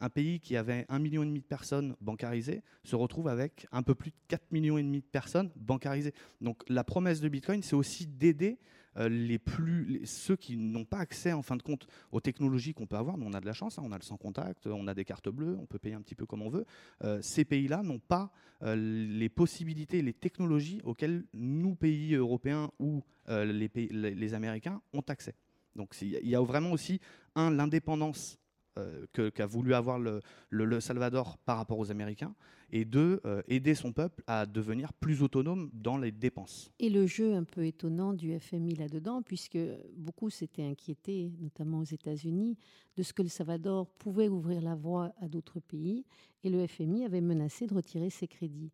[0.00, 3.82] un pays qui avait un million et demi de personnes bancarisées se retrouve avec un
[3.82, 6.12] peu plus de 4 millions de personnes bancarisées.
[6.40, 8.58] Donc la promesse de Bitcoin, c'est aussi d'aider
[8.98, 12.86] euh, les plus, ceux qui n'ont pas accès en fin de compte aux technologies qu'on
[12.86, 13.18] peut avoir.
[13.18, 15.04] Nous, on a de la chance, hein, on a le sans contact, on a des
[15.04, 16.64] cartes bleues, on peut payer un petit peu comme on veut.
[17.04, 18.30] Euh, ces pays-là n'ont pas
[18.62, 25.34] les possibilités, les technologies auxquelles nous, pays européens ou les, les, Américains, ont accès.
[25.74, 26.98] Donc il y a vraiment aussi,
[27.34, 28.38] un, l'indépendance
[28.78, 32.34] euh, qu'a voulu avoir le, le, Salvador par rapport aux Américains,
[32.70, 36.72] et deux, euh, aider son peuple à devenir plus autonome dans les dépenses.
[36.78, 39.58] Et le jeu un peu étonnant du FMI là-dedans, puisque
[39.96, 42.56] beaucoup s'étaient inquiétés, notamment aux États-Unis,
[42.96, 46.04] de ce que le Salvador pouvait ouvrir la voie à d'autres pays,
[46.44, 48.72] et le FMI avait menacé de retirer ses crédits.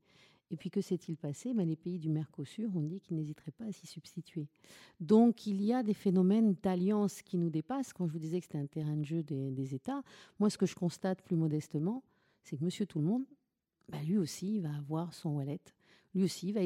[0.53, 1.55] Et puis que s'est-il passé?
[1.55, 4.47] Ben, Les pays du Mercosur ont dit qu'ils n'hésiteraient pas à s'y substituer.
[5.01, 7.95] Donc il y a des phénomènes d'alliance qui nous dépassent.
[7.95, 10.03] Quand je vous disais que c'était un terrain de jeu des, États,
[10.39, 12.05] moi ce que je constate plus modestement,
[12.45, 13.25] c'est que Monsieur Tout le Monde,
[13.89, 15.61] ben, lui aussi va avoir son wallet.
[16.15, 16.61] Lui aussi va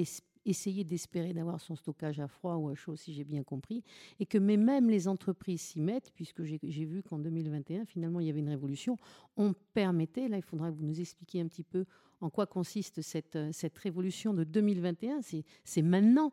[0.46, 3.82] essayer d'espérer d'avoir son stockage à froid ou à chaud, si j'ai bien compris,
[4.20, 8.30] et que même les entreprises s'y mettent, puisque j'ai vu qu'en 2021, finalement, il y
[8.30, 8.96] avait une révolution.
[9.36, 11.84] On permettait, là, il faudra que vous nous expliquiez un petit peu
[12.20, 15.20] en quoi consiste cette, cette révolution de 2021.
[15.64, 16.32] C'est maintenant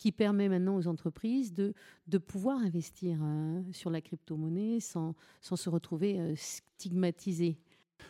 [0.00, 1.74] qui permet maintenant aux entreprises de,
[2.06, 7.58] de pouvoir investir euh, sur la crypto-monnaie sans, sans, se retrouver euh, stigmatisées.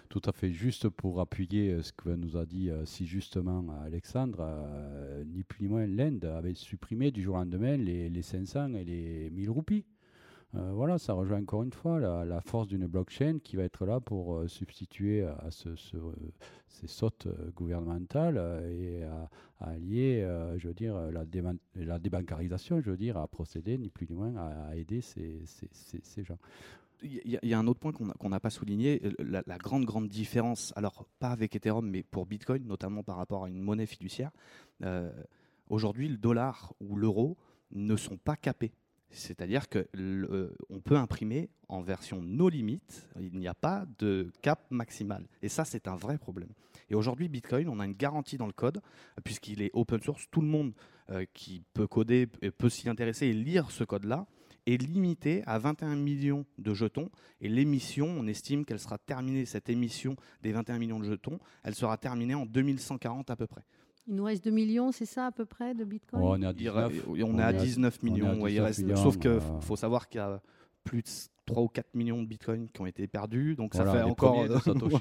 [0.09, 0.51] Tout à fait.
[0.53, 4.45] Juste pour appuyer ce que nous a dit si justement Alexandre,
[5.27, 8.85] ni plus ni moins, l'Inde avait supprimé du jour au lendemain les, les 500 et
[8.85, 9.85] les 1000 roupies.
[10.57, 14.01] Euh, voilà, ça rejoint encore une fois la, force d'une blockchain qui va être là
[14.01, 16.13] pour euh, substituer à ce, euh,
[16.67, 20.27] ces sautes gouvernementales et à, allier,
[20.57, 24.75] je veux dire, la, débancarisation, je veux dire, à procéder ni plus ni moins à,
[24.75, 25.45] aider ces,
[26.25, 26.39] gens.
[27.03, 30.73] Il y, a un autre point qu'on n'a pas souligné, la, la, grande, grande différence,
[30.77, 34.31] alors pas avec Ethereum, mais pour Bitcoin, notamment par rapport à une monnaie fiduciaire.
[35.69, 37.39] Aujourd'hui, le dollar ou l'euro
[37.71, 38.73] ne sont pas capés
[39.11, 42.83] c'est-à-dire qu'on euh, peut imprimer en version no limit,
[43.21, 45.27] il n'y a pas de cap maximal.
[45.43, 46.51] Et ça, c'est un vrai problème.
[46.89, 48.81] Et aujourd'hui, Bitcoin, on a une garantie dans le code,
[49.25, 50.27] puisqu'il est open source.
[50.31, 50.73] Tout le monde
[51.11, 54.27] euh, qui peut coder peut s'y intéresser et lire ce code-là
[54.67, 57.11] est limité à 21 millions de jetons.
[57.41, 61.75] Et l'émission, on estime qu'elle sera terminée, cette émission des 21 millions de jetons, elle
[61.75, 63.63] sera terminée en 2140 à peu près.
[64.07, 66.23] Il nous reste 2 millions, c'est ça à peu près de Bitcoin?
[66.23, 68.97] On est à 19, on est à 19 millions.
[68.97, 70.41] sauf qu'il faut savoir qu'il y a
[70.85, 71.09] plus de
[71.51, 73.57] 3 ou 4 millions de Bitcoin qui ont été perdus.
[73.57, 74.49] Donc ça fait encore.
[74.49, 74.97] De Satoshi,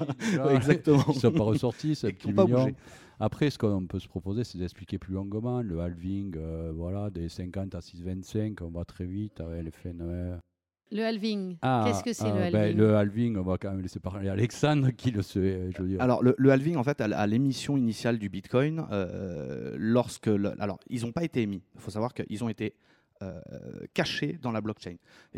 [0.54, 1.04] Exactement.
[1.08, 2.72] Ils ne sont pas ressortis, ces petits millions.
[3.18, 7.28] Après, ce qu'on peut se proposer, c'est d'expliquer plus longuement le halving euh, voilà, des
[7.28, 8.62] 50 à 6,25.
[8.62, 10.38] On va très vite avec les FNE.
[10.92, 11.56] Le halving.
[11.62, 14.00] Ah, Qu'est-ce que c'est le ah, ben, halving Le halving, on va quand même laisser
[14.00, 15.70] parler Alexandre qui le sait.
[15.76, 16.02] Je veux dire.
[16.02, 20.28] Alors, le, le, halving, en fait, à, l'émission initiale du Bitcoin, euh, lorsque.
[20.58, 21.62] alors, ils n'ont pas été émis.
[21.76, 22.99] Il faut savoir qu'ils ont été euh,
[23.92, 24.96] cachés dans la blockchain.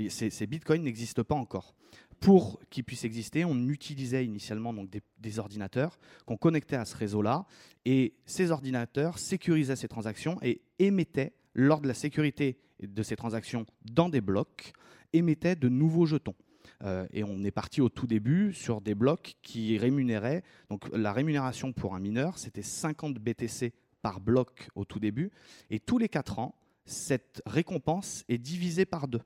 [0.08, 1.74] Ces, bitcoins n'existent pas encore.
[2.20, 7.46] Pour qu'ils puissent exister, on utilisait initialement donc des, ordinateurs qu'on connectait à ce réseau-là.
[7.84, 13.66] Et ces ordinateurs sécurisaient ces transactions et émettaient, lors de la sécurité de ces transactions
[13.84, 14.72] dans des blocs,
[15.12, 16.36] émettait de nouveaux jetons.
[16.84, 20.42] Euh, et on est parti au tout début sur des blocs qui rémunéraient.
[20.70, 25.30] Donc la rémunération pour un mineur, c'était 50 BTC par bloc au tout début.
[25.70, 29.22] Et tous les 4 ans, cette récompense est divisée par deux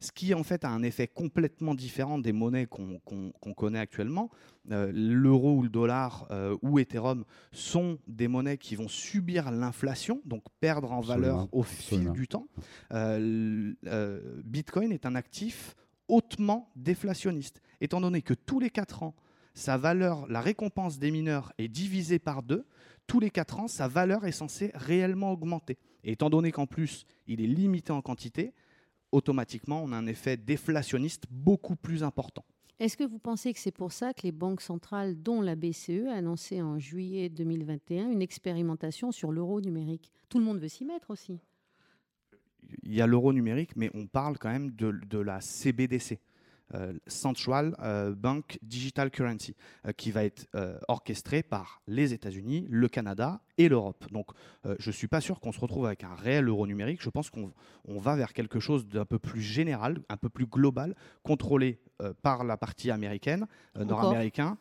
[0.00, 4.30] ce qui en fait a un effet complètement différent des monnaies qu'on connaît actuellement.
[4.70, 10.20] Euh, l'euro ou le dollar euh, ou Ethereum sont des monnaies qui vont subir l'inflation,
[10.24, 12.46] donc perdre en valeur au fil du temps.
[12.92, 13.72] Euh,
[14.44, 15.74] Bitcoin est un actif
[16.06, 19.14] hautement déflationniste, étant donné que tous les 4 ans,
[19.54, 22.64] sa valeur, la récompense des mineurs est divisée par deux,
[23.08, 25.78] tous les 4 ans, sa valeur est censée réellement augmenter.
[26.04, 28.52] Et étant donné qu'en plus, il est limité en quantité,
[29.12, 32.44] automatiquement, on a un effet déflationniste beaucoup plus important.
[32.78, 36.06] Est-ce que vous pensez que c'est pour ça que les banques centrales, dont la BCE,
[36.08, 40.12] a annoncé en juillet 2021 une expérimentation sur l'euro numérique?
[40.28, 41.40] Tout le monde veut s'y mettre aussi.
[42.84, 46.20] Il y a l'euro numérique, mais on parle quand même de, de la CBDC.
[46.74, 49.56] Euh, Central euh, Bank Digital Currency,
[49.86, 50.46] euh, qui va être
[50.86, 54.04] orchestré par les États-Unis, le Canada et l'Europe.
[54.12, 54.30] Donc
[54.64, 57.02] je ne suis pas sûr qu'on se retrouve avec un réel euro numérique.
[57.02, 57.52] Je pense qu'on
[57.86, 61.78] va vers quelque chose d'un peu plus général, un peu plus global, contrôlé
[62.22, 64.56] par la partie américaine, nord-américain,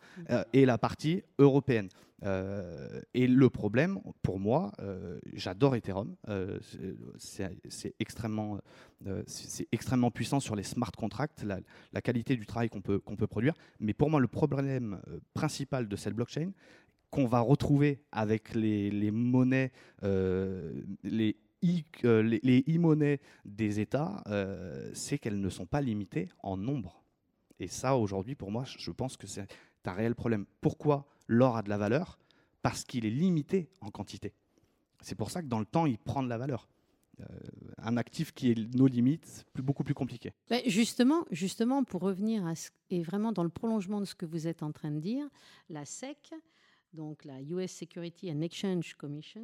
[0.53, 1.89] et la partie européenne.
[2.23, 6.15] Euh, et le problème, pour moi, euh, j'adore Ethereum.
[6.29, 6.57] Euh,
[7.17, 8.59] c'est extrêmement,
[9.27, 13.27] c'est extrêmement puissant sur les smart contracts, la, qualité du travail qu'on peut, qu'on peut
[13.27, 13.53] produire.
[13.79, 14.99] Mais pour moi, le problème
[15.33, 16.51] principal de cette blockchain,
[17.09, 19.71] qu'on va retrouver avec les, monnaies,
[20.03, 24.23] les e-monnaies des États,
[24.93, 27.03] c'est qu'elles ne sont pas limitées en nombre.
[27.59, 29.47] Et ça, aujourd'hui, pour moi, je pense que c'est
[29.85, 30.45] un réel problème.
[30.61, 32.19] Pourquoi l'or a de la valeur?
[32.61, 34.33] Parce qu'il est limité en quantité.
[35.01, 36.67] C'est pour ça que dans le temps, il prend de la valeur.
[37.19, 37.25] Euh,
[37.79, 40.33] un actif qui est nos limites, plus, beaucoup plus compliqué.
[40.65, 42.53] Justement, justement, pour revenir à
[42.89, 45.27] et vraiment dans le prolongement de ce que vous êtes en train de dire,
[45.69, 46.33] la SEC,
[46.93, 49.43] donc la US Security and Exchange Commission,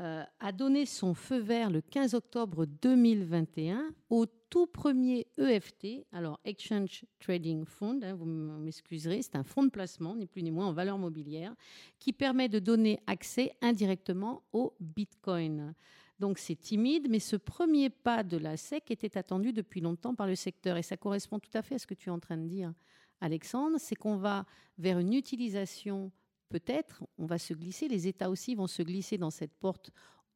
[0.00, 6.38] euh, a donné son feu vert le 15 octobre 2021 au tout premier EFT, alors
[6.44, 10.68] Exchange Trading Fund, hein, vous m'excuserez, c'est un fonds de placement, ni plus ni moins
[10.68, 11.52] en valeur mobilière,
[11.98, 15.74] qui permet de donner accès indirectement au Bitcoin.
[16.20, 20.28] Donc c'est timide, mais ce premier pas de la SEC était attendu depuis longtemps par
[20.28, 22.36] le secteur et ça correspond tout à fait à ce que tu es en train
[22.36, 22.72] de dire,
[23.20, 24.46] Alexandre, c'est qu'on va
[24.78, 26.12] vers une utilisation
[26.48, 29.90] peut-être, on va se glisser, les États aussi vont se glisser dans cette porte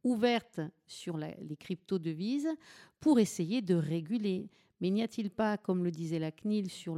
[0.05, 2.49] ouverte sur les crypto-devises
[3.01, 4.51] pour essayer de réguler.
[4.81, 6.97] Mais n'y a-t-il pas, comme le disait la CNIL sur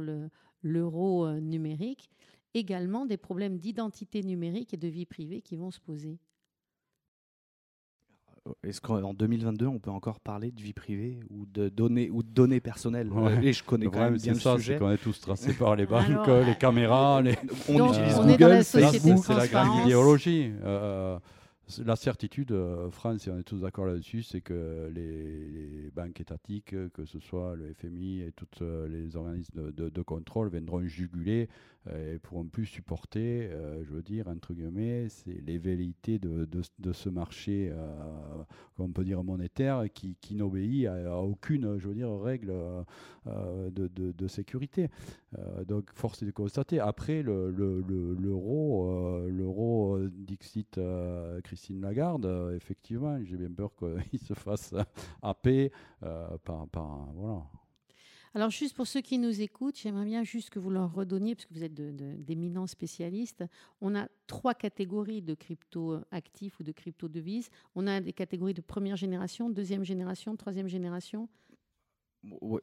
[0.63, 2.09] l'euro euh, numérique,
[2.53, 6.17] également des problèmes d'identité numérique et de vie privée qui vont se poser?
[8.63, 12.27] Est-ce qu'en 2022, on peut encore parler de vie privée ou de données, ou de
[12.27, 13.09] données personnelles?
[13.41, 14.77] Et je connais quand même bien le ça, sujet.
[14.77, 16.05] qu'on est tous tracés par les banques,
[16.45, 17.21] les caméras.
[17.21, 17.35] Les...
[17.69, 20.51] On Donc, utilise on est dans Google, la société C'est la grande idéologie.
[20.63, 21.17] Euh,
[21.83, 26.75] la certitude, euh, France, et on est tous d'accord là-dessus, c'est que les, banques étatiques,
[26.93, 31.47] que ce soit le FMI et tous euh, les organismes de, contrôle, viendront juguler
[31.87, 33.49] euh, et pourront plus supporter,
[33.83, 37.73] je veux dire, entre guillemets, les velléités de, ce marché,
[38.77, 42.53] on peut dire monétaire, qui, n'obéit à, à aucune, je veux dire, règle
[43.25, 44.89] de sécurité.
[45.37, 46.79] Euh, donc, force est de constater.
[46.79, 53.35] Après, le- le- le- l'euro, euh, l'euro, euh, Dixit euh, Christine Lagarde, euh, effectivement, j'ai
[53.37, 54.73] bien peur qu'il se fasse
[55.21, 55.71] happer
[56.03, 57.07] euh, par, par.
[57.15, 57.43] Voilà.
[58.33, 61.45] Alors, juste pour ceux qui nous écoutent, j'aimerais bien juste que vous leur redonniez, parce
[61.45, 63.45] que vous êtes de- de- d'éminents spécialistes,
[63.79, 67.49] on a trois catégories de crypto-actifs ou de crypto-devises.
[67.75, 71.29] On a des catégories de première génération, deuxième génération, troisième génération.
[72.41, 72.61] Ouais,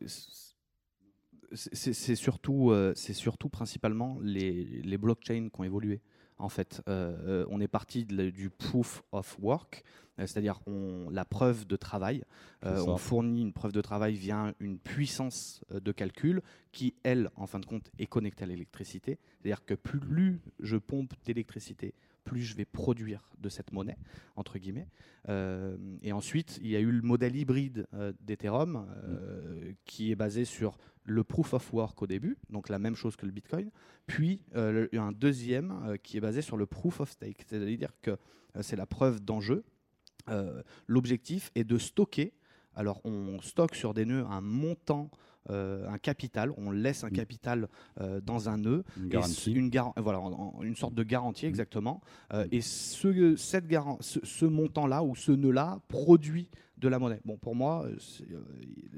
[1.55, 6.01] c'est- surtout, euh, c'est surtout principalement les, les blockchains qui ont évolué.
[6.38, 9.85] En fait, Euh, euh, on est parti de du proof of work,
[10.19, 10.59] c'est-à-dire
[11.11, 12.25] la preuve de travail.
[12.65, 17.47] Euh, on fournit une preuve de travail via une puissance de calcul qui, elle, en
[17.47, 19.19] fin de compte, est connectée à l'électricité.
[19.41, 23.99] C'est-à-dire que plus je pompe d'électricité, plus je vais produire de cette monnaie,
[24.37, 24.88] entre guillemets.
[25.29, 30.17] Euh, et ensuite, il y a eu le modèle hybride euh, d'Ethereum euh, qui est
[30.17, 33.71] basé sur le proof of work au début, donc la même chose que le Bitcoin,
[34.07, 37.91] puis euh, le- un deuxième euh, qui est basé sur le proof of stake, c'est-à-dire
[38.03, 39.65] que euh, c'est la preuve d'enjeu.
[40.87, 42.33] L'objectif est de stocker,
[42.75, 45.11] alors on stocke sur des nœuds un montant,
[45.51, 47.69] euh, un capital, on laisse un capital
[48.01, 49.53] euh, dans un nœud, Une et garantie.
[49.53, 51.49] Une, voilà, en- en- une sorte de garantie, Mm.
[51.49, 52.01] exactement.
[52.33, 56.49] Euh, et ce, cette garan- ce, ce montant-là ou ce nœud-là produit
[56.83, 57.21] de la monnaie.
[57.25, 57.97] Bon, pour moi, euh,
[58.33, 58.40] euh,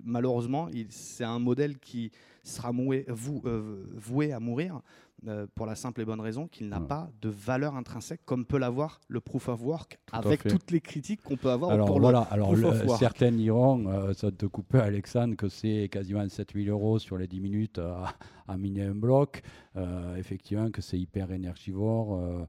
[0.05, 2.11] malheureusement, c'est un modèle qui
[2.45, 4.81] sera moué- vou- euh, voué à mourir
[5.27, 6.87] euh, pour la simple et bonne raison qu'il n'a Ouais.
[6.87, 11.23] pas de valeur intrinsèque comme peut l'avoir le proof of work avec toutes les critiques
[11.23, 12.99] qu'on peut avoir Alors pour voilà, alors proof le- of work.
[12.99, 17.41] certains diront, euh, ça te couper Alexandre, que c'est quasiment 7000 euros sur les 10
[17.41, 18.15] minutes à,
[18.47, 19.43] à miner un bloc.
[19.77, 22.47] Euh, effectivement, que c'est hyper énergivore.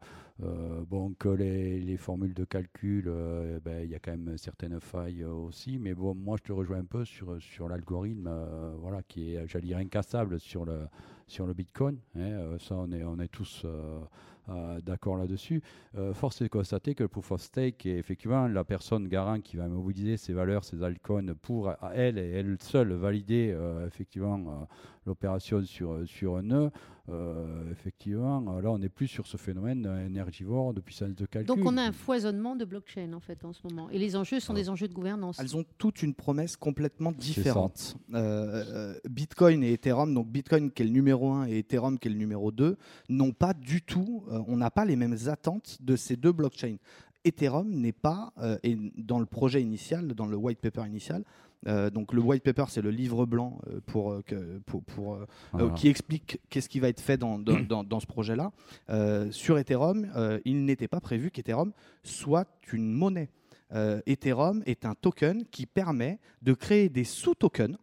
[0.90, 4.80] bon, que les, les formules de calcul, euh, ben, il y a quand même certaines
[4.82, 5.80] failles aussi.
[5.80, 8.30] Mais bon, moi, je te rejoins un peu sur, sur l'algorithme,
[8.82, 10.88] voilà, qui est, j'allais dire, incassable sur le,
[11.28, 11.98] sur le Bitcoin.
[12.16, 14.00] hein, euh, on est, tous euh,
[14.50, 15.62] euh, d'accord là-dessus.
[16.14, 19.58] Force est de constater que le proof of stake est effectivement la personne garant qui
[19.58, 24.68] va mobiliser ses valeurs, ses altcoins pour elle et elle seule valider effectivement
[25.06, 26.72] l'opération sur, sur un nœud.
[27.08, 31.46] Euh, effectivement, euh, là on n'est plus sur ce phénomène énergivore de puissance de calcul.
[31.46, 33.90] Donc, on a un foisonnement de blockchain, en fait, en ce moment.
[33.92, 35.40] Et les enjeux sont des enjeux de gouvernance.
[35.40, 37.96] Elles ont toutes une promesse complètement différente.
[38.14, 38.64] Euh,
[38.96, 42.12] euh, Bitcoin et Ethereum, donc Bitcoin qui est le numéro 1 et Ethereum qui est
[42.12, 42.76] le numéro 2,
[43.10, 46.78] n'ont pas du tout, euh, on n'a pas les mêmes attentes de ces deux blockchains.
[47.26, 51.24] Ethereum n'est pas, euh, et dans le projet initial, dans le white paper initial,
[51.68, 55.20] euh, donc le white paper c'est le livre blanc euh, pour, euh, que- pour, pour,
[55.52, 55.70] Voilà.
[55.74, 58.52] qui explique qu'est-ce qui va être fait dans, dans, dans- dans ce projet-là.
[59.32, 60.08] Sur Ethereum,
[60.46, 61.72] il n'était pas prévu qu'Ethereum
[62.04, 63.30] soit une monnaie.
[64.06, 67.78] Ethereum est un token qui permet de créer des sous-tokens,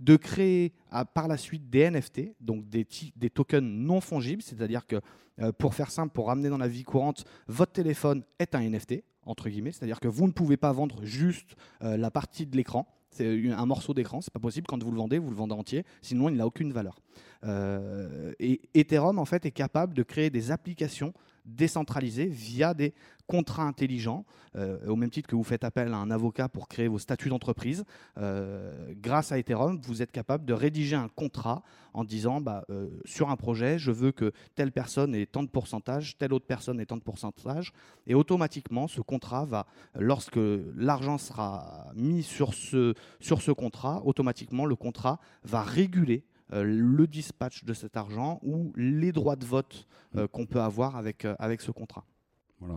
[0.00, 4.86] de créer ah, par la suite des NFT, donc des, des tokens non fongibles, c'est-à-dire
[4.86, 5.00] que
[5.40, 9.02] euh, pour faire simple, pour ramener dans la vie courante, votre téléphone est un NFT,
[9.24, 12.86] entre guillemets, c'est-à-dire que vous ne pouvez pas vendre juste euh, la partie de l'écran.
[13.12, 14.66] C'est un morceau d'écran, c'est pas possible.
[14.66, 16.98] Quand vous le vendez, vous le vendez entier, sinon il n'a aucune valeur.
[17.44, 21.12] Euh, et Ethereum en fait est capable de créer des applications
[21.44, 22.94] décentralisées via des
[23.26, 24.24] contrats intelligents,
[24.56, 27.30] euh, au même titre que vous faites appel à un avocat pour créer vos statuts
[27.30, 27.84] d'entreprise.
[28.18, 31.62] euh, grâce à Ethereum, vous êtes capable de rédiger un contrat
[31.94, 35.48] en disant bah, euh, sur un projet, je veux que telle personne ait tant de
[35.48, 37.72] pourcentage, telle autre personne ait tant de pourcentage,
[38.06, 40.40] et automatiquement ce contrat va, lorsque
[40.76, 47.64] l'argent sera mis sur ce, sur ce contrat, automatiquement le contrat va réguler le dispatch
[47.64, 49.86] de cet argent ou les droits de vote
[50.16, 52.04] euh, qu'on peut avoir avec, euh, avec ce contrat.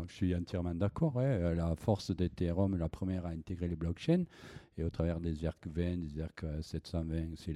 [0.08, 1.16] Je suis entièrement d'accord.
[1.16, 1.26] ouais.
[1.26, 4.26] Euh, La force d'Ethereum, la première à intégrer les blockchains.
[4.78, 7.54] et au travers des ERC20, des ERC720, c'est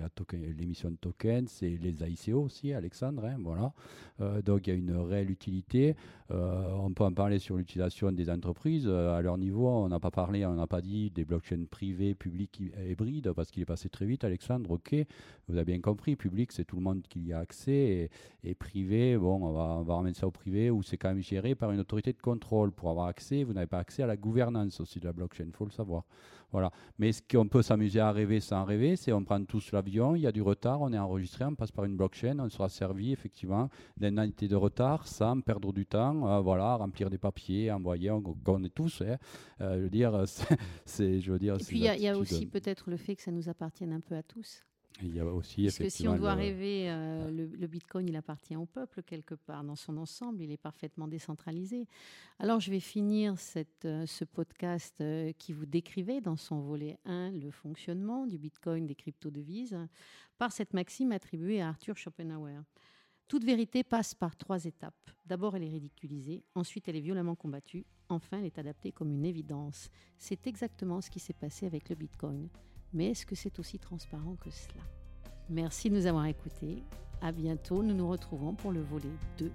[0.58, 3.74] l'émission de tokens, c'est les ICO aussi, Alexandre, hein, voilà.
[4.22, 5.96] Euh, donc il y a une réelle utilité.
[6.32, 8.88] Euh, on peut en parler sur l'utilisation des entreprises.
[8.88, 12.62] À leur niveau, on n'a pas parlé, on n'a pas dit des blockchains privées, publiques,
[12.90, 14.96] hybrides, parce qu'il est passé très vite, Alexandre, ok,
[15.48, 18.10] vous avez bien compris, public, c'est tout le monde qui y a accès,
[18.44, 21.21] et, privé, bon, on va, on va remettre ça au privé, où c'est quand même
[21.21, 22.72] géré par une autorité de contrôle.
[22.72, 25.54] Pour avoir accès, vous n'avez pas accès à la gouvernance aussi de la blockchain, il
[25.54, 26.04] faut le savoir.
[26.52, 26.72] Voilà.
[26.98, 30.22] Mais ce qu'on peut s'amuser à rêver sans rêver, c'est on prend tous l'avion, il
[30.22, 33.12] y a du retard, on est enregistré, on passe par une blockchain, on sera servi
[33.12, 38.22] effectivement d'indemnité de retard sans perdre du temps, euh, voilà, remplir des papiers, envoyer, on
[38.22, 39.02] connaît tous.
[39.02, 39.17] Hein.
[39.62, 40.24] Euh, je veux dire,
[40.86, 41.56] c'est, je veux dire.
[41.56, 44.15] Et puis il y a aussi peut-être le fait que ça nous appartienne un peu
[44.15, 44.63] à tous.
[45.02, 48.56] Il y a aussi Parce que si on doit rêver, euh, le, Bitcoin, il appartient
[48.56, 51.87] au peuple quelque part dans son ensemble, il est parfaitement décentralisé.
[52.37, 56.97] Alors je vais finir cette, euh, ce podcast euh, qui vous décrivait dans son volet
[57.06, 59.77] 1 le fonctionnement du Bitcoin, des crypto-devises,
[60.37, 62.60] par cette maxime attribuée à Arthur Schopenhauer.
[63.27, 65.12] Toute vérité passe par trois étapes.
[65.25, 69.25] D'abord, elle est ridiculisée, ensuite, elle est violemment combattue, enfin, elle est adaptée comme une
[69.25, 69.89] évidence.
[70.17, 72.50] C'est exactement ce qui s'est passé avec le Bitcoin.
[72.94, 74.83] Mais est-ce que c'est aussi transparent que cela?
[75.50, 76.83] Merci de nous avoir écoutés.
[77.21, 77.83] À bientôt.
[77.83, 79.52] Nous nous retrouvons pour le volet 2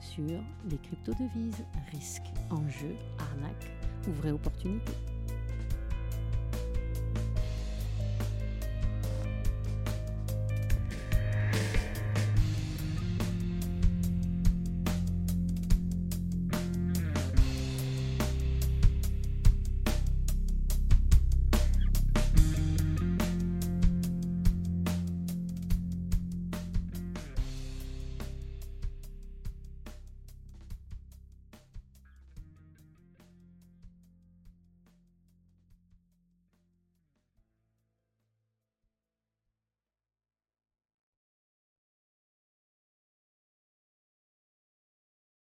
[0.00, 3.70] sur les crypto-devises, risques, enjeux, arnaques
[4.08, 4.92] ou vraies opportunités.